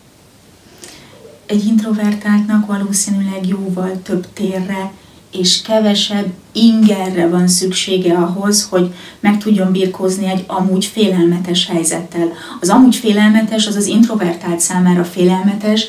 Egy 1.45 1.65
introvertáltnak 1.65 2.65
valószínűleg 2.65 3.47
jóval 3.47 4.01
több 4.03 4.27
térre 4.33 4.91
és 5.39 5.61
kevesebb 5.61 6.25
ingerre 6.51 7.27
van 7.27 7.47
szüksége 7.47 8.13
ahhoz, 8.13 8.67
hogy 8.69 8.93
meg 9.19 9.37
tudjon 9.37 9.71
birkózni 9.71 10.27
egy 10.27 10.43
amúgy 10.47 10.85
félelmetes 10.85 11.67
helyzettel. 11.67 12.31
Az 12.61 12.69
amúgy 12.69 12.95
félelmetes, 12.95 13.67
az 13.67 13.75
az 13.75 13.85
introvertált 13.85 14.59
számára 14.59 15.03
félelmetes, 15.03 15.85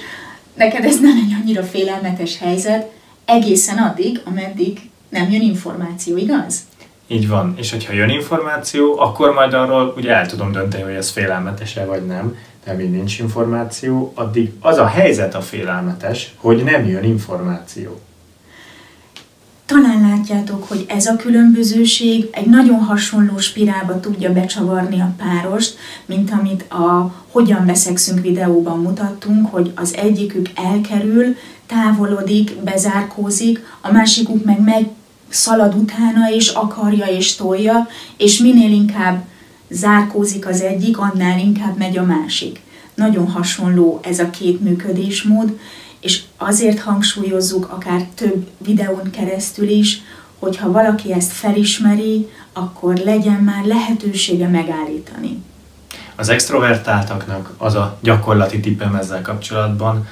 neked 0.54 0.84
ez 0.84 1.00
nem 1.00 1.16
egy 1.16 1.36
annyira 1.42 1.62
félelmetes 1.62 2.38
helyzet, 2.38 2.90
egészen 3.24 3.78
addig, 3.78 4.20
ameddig 4.24 4.80
nem 5.08 5.30
jön 5.30 5.40
információ, 5.40 6.16
igaz? 6.16 6.60
Így 7.06 7.28
van, 7.28 7.54
és 7.56 7.70
hogyha 7.70 7.92
jön 7.92 8.08
információ, 8.08 8.98
akkor 8.98 9.32
majd 9.32 9.52
arról 9.52 9.94
ugye 9.96 10.12
el 10.12 10.26
tudom 10.26 10.52
dönteni, 10.52 10.82
hogy 10.82 10.94
ez 10.94 11.10
félelmetes-e 11.10 11.84
vagy 11.84 12.06
nem, 12.06 12.36
de 12.64 12.72
amíg 12.72 12.90
nincs 12.90 13.18
információ, 13.18 14.12
addig 14.14 14.52
az 14.60 14.78
a 14.78 14.86
helyzet 14.86 15.34
a 15.34 15.40
félelmetes, 15.40 16.34
hogy 16.36 16.64
nem 16.64 16.86
jön 16.86 17.04
információ. 17.04 18.00
Talán 19.66 20.00
látjátok, 20.00 20.68
hogy 20.68 20.84
ez 20.88 21.06
a 21.06 21.16
különbözőség 21.16 22.28
egy 22.30 22.46
nagyon 22.46 22.78
hasonló 22.78 23.38
spirálba 23.38 24.00
tudja 24.00 24.32
becsavarni 24.32 25.00
a 25.00 25.14
párost, 25.16 25.76
mint 26.04 26.30
amit 26.30 26.72
a 26.72 27.14
Hogyan 27.30 27.66
veszekszünk 27.66 28.20
videóban 28.20 28.80
mutattunk, 28.80 29.50
hogy 29.50 29.72
az 29.74 29.94
egyikük 29.94 30.50
elkerül, 30.54 31.36
távolodik, 31.66 32.56
bezárkózik, 32.56 33.64
a 33.80 33.92
másikuk 33.92 34.44
meg 34.44 34.60
megy, 34.60 34.88
szalad 35.28 35.74
utána, 35.74 36.30
és 36.30 36.48
akarja, 36.48 37.06
és 37.06 37.34
tolja, 37.34 37.88
és 38.16 38.38
minél 38.38 38.70
inkább 38.70 39.24
zárkózik 39.68 40.46
az 40.46 40.60
egyik, 40.60 40.98
annál 40.98 41.38
inkább 41.38 41.78
megy 41.78 41.98
a 41.98 42.04
másik. 42.04 42.60
Nagyon 42.94 43.30
hasonló 43.30 44.00
ez 44.02 44.18
a 44.18 44.30
két 44.30 44.60
működésmód, 44.60 45.58
és 46.00 46.22
azért 46.36 46.80
hangsúlyozzuk 46.80 47.68
akár 47.70 48.06
több 48.14 48.46
videón 48.58 49.10
keresztül 49.10 49.68
is, 49.68 50.00
hogyha 50.38 50.72
valaki 50.72 51.12
ezt 51.12 51.32
felismeri, 51.32 52.28
akkor 52.52 52.96
legyen 52.96 53.40
már 53.40 53.64
lehetősége 53.64 54.48
megállítani. 54.48 55.42
Az 56.14 56.28
extrovertáltaknak 56.28 57.54
az 57.56 57.74
a 57.74 57.98
gyakorlati 58.02 58.60
tippem 58.60 58.94
ezzel 58.94 59.22
kapcsolatban, 59.22 60.06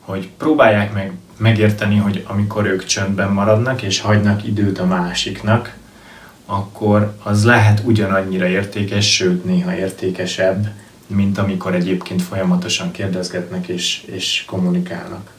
hogy 0.00 0.28
próbálják 0.36 0.92
meg 0.92 1.12
megérteni, 1.36 1.96
hogy 1.96 2.24
amikor 2.26 2.66
ők 2.66 2.84
csöndben 2.84 3.32
maradnak 3.32 3.82
és 3.82 4.00
hagynak 4.00 4.44
időt 4.44 4.78
a 4.78 4.86
másiknak, 4.86 5.76
akkor 6.46 7.16
az 7.22 7.44
lehet 7.44 7.82
ugyanannyira 7.84 8.46
értékes, 8.46 9.14
sőt 9.14 9.44
néha 9.44 9.76
értékesebb, 9.76 10.66
mint 11.06 11.38
amikor 11.38 11.74
egyébként 11.74 12.22
folyamatosan 12.22 12.90
kérdezgetnek 12.90 13.68
és, 13.68 14.04
és 14.06 14.44
kommunikálnak. 14.46 15.34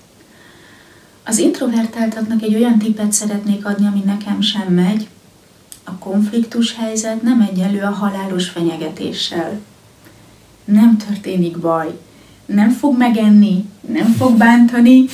Az 1.23 1.37
introvertáltaknak 1.37 2.41
egy 2.41 2.55
olyan 2.55 2.77
tippet 2.77 3.11
szeretnék 3.11 3.65
adni, 3.65 3.85
ami 3.85 4.01
nekem 4.05 4.41
sem 4.41 4.73
megy. 4.73 5.07
A 5.83 5.97
konfliktus 5.97 6.75
helyzet 6.75 7.21
nem 7.21 7.41
egyenlő 7.41 7.81
a 7.81 7.89
halálos 7.89 8.49
fenyegetéssel. 8.49 9.59
Nem 10.65 10.97
történik 10.97 11.57
baj. 11.57 11.97
Nem 12.45 12.69
fog 12.69 12.97
megenni, 12.97 13.65
nem 13.93 14.13
fog 14.13 14.37
bántani, 14.37 15.05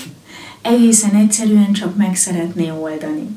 egészen 0.62 1.16
egyszerűen 1.16 1.74
csak 1.74 1.96
meg 1.96 2.16
szeretné 2.16 2.70
oldani. 2.70 3.28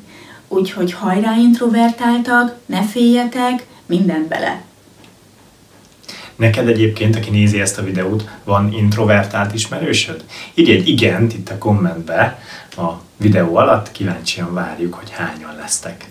Úgyhogy 0.49 0.93
hajrá 0.93 1.37
introvertáltak, 1.37 2.59
ne 2.67 2.83
féljetek, 2.83 3.67
mindent 3.87 4.29
bele. 4.29 4.63
Neked 6.37 6.69
egyébként, 6.69 7.17
aki 7.17 7.31
nézi 7.31 7.61
ezt 7.61 7.79
a 7.79 7.83
videót, 7.83 8.29
van 8.45 8.73
introvertált 8.73 9.55
ismerősöd? 9.55 10.25
Írj 10.55 10.73
egy 10.73 10.89
igent 10.89 11.33
itt 11.33 11.49
a 11.49 11.59
kommentbe 11.59 12.43
a 12.77 12.91
videó 13.17 13.57
alatt, 13.57 13.93
kíváncsian 13.93 14.55
várjuk, 14.55 14.95
hogy 14.95 15.11
hányan 15.11 15.57
lesztek. 15.57 16.11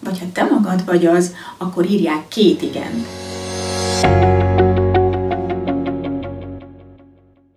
vagy 0.00 0.18
ha 0.18 0.24
te 0.32 0.44
magad 0.44 0.84
vagy 0.84 1.06
az, 1.06 1.34
akkor 1.58 1.84
írják 1.84 2.28
két 2.28 2.62
igen. 2.62 3.04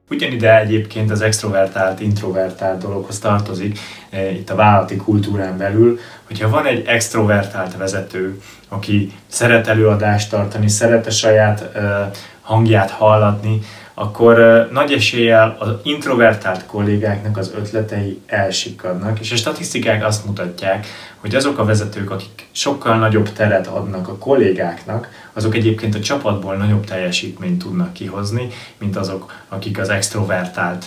Ugyanide 0.09 0.59
egyébként 0.59 1.11
az 1.11 1.21
extrovertált, 1.21 1.99
introvertált 1.99 2.81
dologhoz 2.81 3.19
tartozik 3.19 3.79
e, 4.09 4.31
itt 4.31 4.49
a 4.49 4.55
vállalati 4.55 4.95
kultúrán 4.95 5.57
belül, 5.57 5.99
hogyha 6.27 6.49
van 6.49 6.65
egy 6.65 6.85
extrovertált 6.85 7.77
vezető, 7.77 8.41
aki 8.67 9.11
szeret 9.27 9.67
előadást 9.67 10.29
tartani, 10.29 10.67
szeret 10.67 11.05
a 11.07 11.11
saját 11.11 11.75
e, 11.75 12.11
hangját 12.41 12.91
hallatni, 12.91 13.59
akkor 13.99 14.67
nagy 14.71 14.91
eséllyel 14.91 15.55
az 15.59 15.69
introvertált 15.83 16.65
kollégáknak 16.65 17.37
az 17.37 17.53
ötletei 17.55 18.19
elsikadnak, 18.25 19.19
és 19.19 19.31
a 19.31 19.35
statisztikák 19.35 20.05
azt 20.05 20.25
mutatják, 20.25 20.87
hogy 21.17 21.35
azok 21.35 21.57
a 21.59 21.65
vezetők, 21.65 22.11
akik 22.11 22.47
sokkal 22.51 22.97
nagyobb 22.97 23.33
teret 23.33 23.67
adnak 23.67 24.07
a 24.07 24.17
kollégáknak, 24.17 25.09
azok 25.33 25.55
egyébként 25.55 25.95
a 25.95 25.99
csapatból 25.99 26.55
nagyobb 26.55 26.85
teljesítményt 26.85 27.63
tudnak 27.63 27.93
kihozni, 27.93 28.47
mint 28.77 28.95
azok, 28.95 29.33
akik 29.49 29.79
az 29.79 29.89
extrovertált 29.89 30.85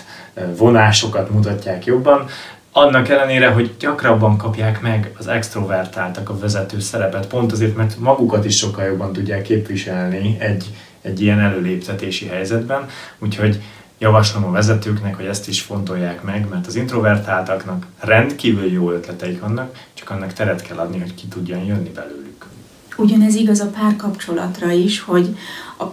vonásokat 0.56 1.30
mutatják 1.30 1.84
jobban, 1.84 2.26
annak 2.72 3.08
ellenére, 3.08 3.48
hogy 3.48 3.74
gyakrabban 3.78 4.36
kapják 4.36 4.80
meg 4.80 5.12
az 5.18 5.26
extrovertáltak 5.26 6.28
a 6.28 6.38
vezető 6.38 6.80
szerepet, 6.80 7.26
pont 7.26 7.52
azért, 7.52 7.76
mert 7.76 7.98
magukat 7.98 8.44
is 8.44 8.56
sokkal 8.56 8.84
jobban 8.84 9.12
tudják 9.12 9.42
képviselni 9.42 10.36
egy, 10.38 10.64
egy 11.02 11.20
ilyen 11.20 11.40
előléptetési 11.40 12.26
helyzetben, 12.26 12.86
úgyhogy 13.18 13.62
javaslom 13.98 14.44
a 14.44 14.50
vezetőknek, 14.50 15.16
hogy 15.16 15.24
ezt 15.24 15.48
is 15.48 15.60
fontolják 15.60 16.22
meg, 16.22 16.46
mert 16.50 16.66
az 16.66 16.74
introvertáltaknak 16.74 17.86
rendkívül 17.98 18.72
jó 18.72 18.90
ötleteik 18.90 19.40
vannak, 19.40 19.76
csak 19.94 20.10
annak 20.10 20.32
teret 20.32 20.62
kell 20.62 20.78
adni, 20.78 20.98
hogy 20.98 21.14
ki 21.14 21.26
tudjan 21.26 21.64
jönni 21.64 21.90
belőlük. 21.90 22.46
Ugyanez 22.96 23.34
igaz 23.34 23.60
a 23.60 23.66
párkapcsolatra 23.66 24.70
is, 24.70 25.00
hogy 25.00 25.36
a 25.78 25.84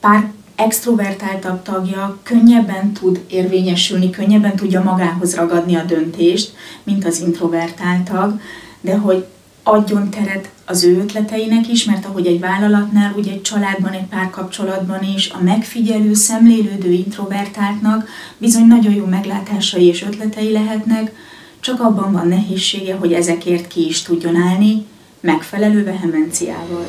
pár 0.00 0.30
extrovertáltabb 0.54 1.62
tagja 1.62 2.18
könnyebben 2.22 2.92
tud 2.92 3.20
érvényesülni, 3.28 4.10
könnyebben 4.10 4.56
tudja 4.56 4.82
magához 4.82 5.34
ragadni 5.34 5.74
a 5.74 5.84
döntést, 5.84 6.54
mint 6.82 7.04
az 7.04 7.20
introvertált 7.20 8.10
tag, 8.10 8.40
de 8.80 8.96
hogy 8.96 9.26
adjon 9.62 10.10
teret 10.10 10.50
az 10.64 10.84
ő 10.84 10.98
ötleteinek 10.98 11.68
is, 11.68 11.84
mert 11.84 12.06
ahogy 12.06 12.26
egy 12.26 12.40
vállalatnál, 12.40 13.14
úgy 13.16 13.28
egy 13.28 13.42
családban, 13.42 13.92
egy 13.92 14.06
párkapcsolatban 14.06 15.02
is 15.02 15.30
a 15.30 15.42
megfigyelő, 15.42 16.14
szemlélődő 16.14 16.90
introvertáltnak 16.90 18.08
bizony 18.38 18.66
nagyon 18.66 18.94
jó 18.94 19.04
meglátásai 19.04 19.86
és 19.86 20.02
ötletei 20.02 20.52
lehetnek, 20.52 21.12
csak 21.60 21.80
abban 21.80 22.12
van 22.12 22.28
nehézsége, 22.28 22.94
hogy 22.94 23.12
ezekért 23.12 23.66
ki 23.66 23.86
is 23.86 24.02
tudjon 24.02 24.36
állni, 24.36 24.86
megfelelő 25.20 25.84
vehemenciával. 25.84 26.86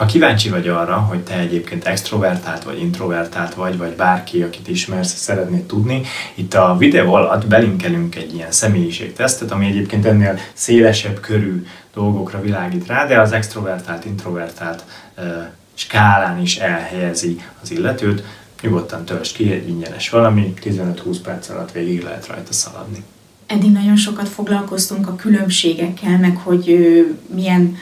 Ha 0.00 0.06
kíváncsi 0.06 0.48
vagy 0.48 0.68
arra, 0.68 0.96
hogy 0.96 1.20
te 1.20 1.34
egyébként 1.38 1.84
extrovertált 1.84 2.64
vagy 2.64 2.78
introvertált 2.80 3.54
vagy, 3.54 3.76
vagy 3.76 3.92
bárki, 3.92 4.42
akit 4.42 4.68
ismersz, 4.68 5.14
szeretnéd 5.16 5.62
tudni, 5.62 6.02
itt 6.34 6.54
a 6.54 6.76
videó 6.78 7.14
alatt 7.14 7.46
belinkelünk 7.46 8.14
egy 8.14 8.34
ilyen 8.34 8.50
személyiségtesztet, 8.50 9.50
ami 9.50 9.66
egyébként 9.66 10.04
ennél 10.04 10.38
szélesebb 10.52 11.20
körű 11.20 11.66
dolgokra 11.94 12.40
világít 12.40 12.86
rá, 12.86 13.06
de 13.06 13.20
az 13.20 13.32
extrovertált, 13.32 14.04
introvertált 14.04 14.84
uh, 15.18 15.24
skálán 15.74 16.40
is 16.40 16.56
elhelyezi 16.56 17.40
az 17.62 17.70
illetőt. 17.70 18.22
Nyugodtan 18.62 19.04
töltsd 19.04 19.36
ki 19.36 19.52
egy 19.52 19.68
ingyenes 19.68 20.10
valami, 20.10 20.52
15-20 20.62 21.16
perc 21.22 21.48
alatt 21.48 21.72
végig 21.72 22.02
lehet 22.02 22.26
rajta 22.26 22.52
szaladni. 22.52 23.04
Eddig 23.46 23.72
nagyon 23.72 23.96
sokat 23.96 24.28
foglalkoztunk 24.28 25.08
a 25.08 25.16
különbségekkel, 25.16 26.18
meg 26.18 26.36
hogy 26.36 26.68
uh, 26.68 27.06
milyen 27.34 27.76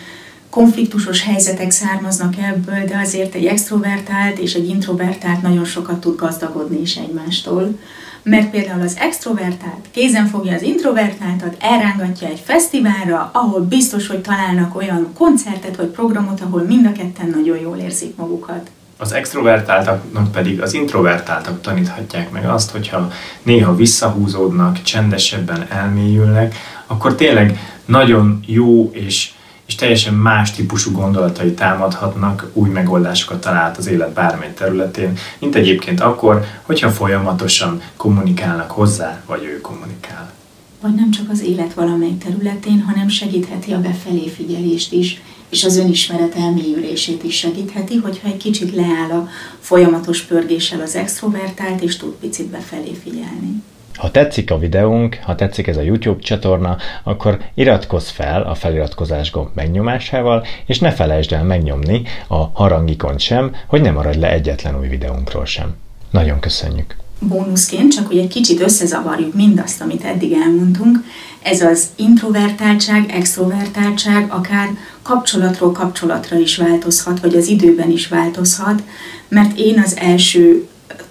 konfliktusos 0.51 1.23
helyzetek 1.23 1.71
származnak 1.71 2.35
ebből, 2.37 2.85
de 2.85 2.99
azért 2.99 3.35
egy 3.35 3.47
extrovertált 3.47 4.39
és 4.39 4.55
egy 4.55 4.69
introvertált 4.69 5.43
nagyon 5.43 5.65
sokat 5.65 6.01
tud 6.01 6.17
gazdagodni 6.17 6.81
is 6.81 6.97
egymástól. 6.97 7.79
Mert 8.23 8.51
például 8.51 8.83
az 8.83 8.97
extrovertált 9.01 9.87
kézen 9.91 10.27
fogja 10.27 10.55
az 10.55 10.63
introvertáltat, 10.63 11.57
elrángatja 11.61 12.29
egy 12.29 12.43
fesztiválra, 12.45 13.31
ahol 13.33 13.61
biztos, 13.61 14.07
hogy 14.07 14.21
találnak 14.21 14.77
olyan 14.77 15.13
koncertet 15.15 15.77
vagy 15.77 15.87
programot, 15.87 16.41
ahol 16.41 16.63
mind 16.63 16.87
a 16.87 16.93
ketten 16.93 17.29
nagyon 17.29 17.59
jól 17.59 17.77
érzik 17.77 18.17
magukat. 18.17 18.71
Az 18.97 19.13
extrovertáltaknak 19.13 20.33
pedig 20.33 20.61
az 20.63 20.75
introvertáltak 20.75 21.61
taníthatják 21.61 22.31
meg 22.31 22.49
azt, 22.49 22.71
hogyha 22.71 23.13
néha 23.43 23.75
visszahúzódnak, 23.75 24.83
csendesebben 24.83 25.67
elmélyülnek, 25.71 26.55
akkor 26.87 27.15
tényleg 27.15 27.59
nagyon 27.85 28.41
jó 28.47 28.91
és 28.93 29.31
és 29.69 29.75
teljesen 29.75 30.15
más 30.15 30.51
típusú 30.51 30.93
gondolatai 30.93 31.53
támadhatnak, 31.53 32.51
új 32.53 32.69
megoldásokat 32.69 33.41
talált 33.41 33.77
az 33.77 33.87
élet 33.87 34.13
bármely 34.13 34.55
területén, 34.55 35.19
mint 35.39 35.55
egyébként 35.55 36.01
akkor, 36.01 36.45
hogyha 36.63 36.91
folyamatosan 36.91 37.83
kommunikálnak 37.97 38.71
hozzá, 38.71 39.23
vagy 39.27 39.45
ő 39.45 39.61
kommunikál. 39.61 40.33
Vagy 40.81 40.95
nem 40.95 41.11
csak 41.11 41.31
az 41.31 41.43
élet 41.43 41.75
valamely 41.75 42.17
területén, 42.25 42.83
hanem 42.83 43.09
segítheti 43.09 43.73
a 43.73 43.81
befelé 43.81 44.29
figyelést 44.29 44.93
is, 44.93 45.21
és 45.49 45.65
az 45.65 45.77
önismeret 45.77 46.35
elmélyülését 46.35 47.23
is 47.23 47.37
segítheti, 47.37 47.97
hogyha 47.97 48.29
egy 48.29 48.37
kicsit 48.37 48.75
leáll 48.75 49.11
a 49.11 49.29
folyamatos 49.61 50.23
pörgéssel 50.23 50.81
az 50.81 50.95
extrovertált, 50.95 51.81
és 51.81 51.97
tud 51.97 52.13
picit 52.13 52.47
befelé 52.47 52.97
figyelni. 53.03 53.63
Ha 53.99 54.11
tetszik 54.11 54.51
a 54.51 54.59
videónk, 54.59 55.19
ha 55.23 55.35
tetszik 55.35 55.67
ez 55.67 55.77
a 55.77 55.81
YouTube 55.81 56.21
csatorna, 56.21 56.77
akkor 57.03 57.39
iratkozz 57.55 58.09
fel 58.09 58.43
a 58.43 58.55
feliratkozás 58.55 59.31
gomb 59.31 59.49
megnyomásával, 59.55 60.47
és 60.67 60.79
ne 60.79 60.91
felejtsd 60.91 61.33
el 61.33 61.45
megnyomni 61.45 62.03
a 62.29 62.51
harangikont 62.53 63.21
sem, 63.21 63.55
hogy 63.67 63.81
ne 63.81 63.91
maradj 63.91 64.19
le 64.19 64.33
egyetlen 64.33 64.79
új 64.79 64.89
videónkról 64.89 65.45
sem. 65.45 65.75
Nagyon 66.11 66.41
köszönjük! 66.41 66.97
Bónuszként, 67.21 67.93
csak 67.93 68.07
hogy 68.07 68.19
egy 68.19 68.29
kicsit 68.29 68.61
összezavarjuk 68.61 69.35
mindazt, 69.35 69.81
amit 69.81 70.05
eddig 70.05 70.33
elmondtunk, 70.33 70.99
ez 71.43 71.61
az 71.61 71.87
introvertáltság, 71.97 73.11
extrovertáltság 73.11 74.27
akár 74.33 74.69
kapcsolatról 75.03 75.73
kapcsolatra 75.73 76.39
is 76.39 76.57
változhat, 76.57 77.21
vagy 77.21 77.35
az 77.35 77.47
időben 77.47 77.91
is 77.91 78.09
változhat, 78.09 78.83
mert 79.29 79.59
én 79.59 79.83
az 79.85 79.97
első 79.97 80.68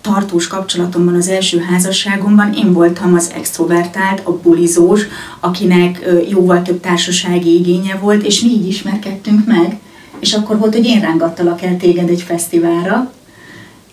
tartós 0.08 0.48
kapcsolatomban, 0.48 1.16
az 1.16 1.28
első 1.28 1.60
házasságomban 1.60 2.54
én 2.54 2.74
voltam 2.74 3.14
az 3.14 3.32
extrovertált, 3.36 4.22
a 4.24 4.32
bulizós, 4.32 5.02
akinek 5.40 6.06
jóval 6.30 6.62
több 6.62 6.80
társasági 6.80 7.56
igénye 7.56 7.96
volt, 7.96 8.24
és 8.24 8.42
mi 8.42 8.50
így 8.50 8.68
ismerkedtünk 8.68 9.46
meg. 9.46 9.80
És 10.20 10.34
akkor 10.34 10.58
volt, 10.58 10.74
hogy 10.74 10.86
én 10.86 11.02
rángattalak 11.02 11.62
el 11.62 11.78
téged 11.78 12.10
egy 12.10 12.22
fesztiválra, 12.22 13.12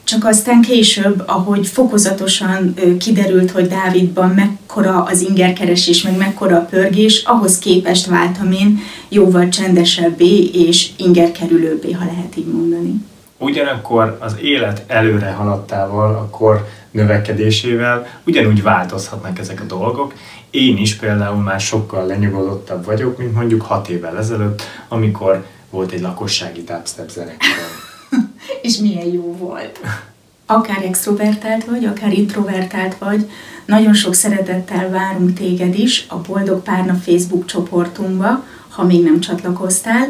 csak 0.04 0.24
aztán 0.24 0.62
később, 0.62 1.22
ahogy 1.26 1.66
fokozatosan 1.66 2.74
kiderült, 2.98 3.50
hogy 3.50 3.66
Dávidban 3.66 4.30
mekkora 4.30 5.02
az 5.02 5.20
ingerkeresés, 5.20 6.02
meg 6.02 6.16
mekkora 6.16 6.56
a 6.56 6.64
pörgés, 6.70 7.22
ahhoz 7.22 7.58
képest 7.58 8.06
váltam 8.06 8.52
én 8.52 8.78
jóval 9.08 9.48
csendesebbé 9.48 10.44
és 10.44 10.90
ingerkerülőbbé, 10.96 11.92
ha 11.92 12.04
lehet 12.04 12.36
így 12.36 12.46
mondani. 12.46 12.94
Ugyanakkor 13.44 14.16
az 14.20 14.36
élet 14.40 14.82
előre 14.86 15.30
haladtával, 15.30 16.14
akkor 16.14 16.68
növekedésével 16.90 18.06
ugyanúgy 18.26 18.62
változhatnak 18.62 19.38
ezek 19.38 19.60
a 19.60 19.64
dolgok. 19.64 20.14
Én 20.50 20.76
is 20.76 20.94
például 20.94 21.42
már 21.42 21.60
sokkal 21.60 22.06
lenyugodottabb 22.06 22.84
vagyok, 22.84 23.18
mint 23.18 23.34
mondjuk 23.34 23.62
hat 23.62 23.88
évvel 23.88 24.18
ezelőtt, 24.18 24.62
amikor 24.88 25.44
volt 25.70 25.92
egy 25.92 26.00
lakossági 26.00 26.62
dubstep 26.62 27.10
zenekarom. 27.10 27.72
És 28.62 28.78
milyen 28.78 29.06
jó 29.06 29.36
volt. 29.36 29.80
Akár 30.46 30.82
extrovertált 30.84 31.64
vagy, 31.64 31.84
akár 31.84 32.12
introvertált 32.12 32.98
vagy, 32.98 33.30
nagyon 33.64 33.94
sok 33.94 34.14
szeretettel 34.14 34.90
várunk 34.90 35.32
téged 35.32 35.78
is 35.78 36.06
a 36.08 36.16
Boldog 36.16 36.62
Párna 36.62 36.94
Facebook 36.94 37.44
csoportunkba, 37.44 38.44
ha 38.68 38.84
még 38.84 39.02
nem 39.02 39.20
csatlakoztál, 39.20 40.08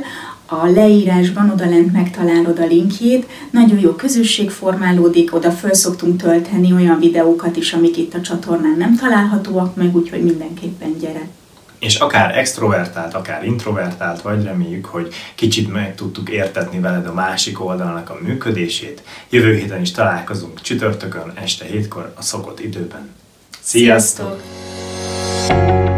a 0.61 0.71
leírásban 0.71 1.51
odalent 1.51 1.93
megtalálod 1.93 2.59
a 2.59 2.67
linkjét, 2.67 3.27
nagyon 3.51 3.79
jó 3.79 3.91
közösség 3.91 4.51
formálódik, 4.51 5.35
oda 5.35 5.51
föl 5.51 5.75
szoktunk 5.75 6.23
tölteni 6.23 6.73
olyan 6.73 6.99
videókat 6.99 7.57
is, 7.57 7.73
amik 7.73 7.97
itt 7.97 8.15
a 8.15 8.21
csatornán 8.21 8.77
nem 8.79 8.97
találhatóak 8.97 9.77
meg, 9.77 9.97
úgyhogy 9.97 10.25
mindenképpen 10.25 10.99
gyere. 11.01 11.29
És 11.79 11.97
akár 11.97 12.39
extrovertált, 12.39 13.15
akár 13.15 13.45
introvertált 13.45 14.23
vagy, 14.23 14.45
reméljük, 14.45 14.85
hogy 14.85 15.15
kicsit 15.35 15.73
meg 15.73 15.95
tudtuk 15.95 16.31
értetni 16.31 16.81
veled 16.81 17.07
a 17.07 17.13
másik 17.13 17.65
oldalnak 17.65 18.11
a 18.11 18.19
működését. 18.23 19.03
Jövő 19.31 19.55
héten 19.55 19.81
is 19.81 19.91
találkozunk 19.91 20.61
csütörtökön 20.61 21.33
este 21.35 21.65
hétkor 21.65 22.13
a 22.17 22.23
szokott 22.23 22.61
időben. 22.61 23.11
Sziasztok! 23.61 24.41
Sziasztok! 25.47 25.94